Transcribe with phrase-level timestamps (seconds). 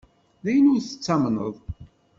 [0.43, 1.55] D ayen ur tettamneḍ.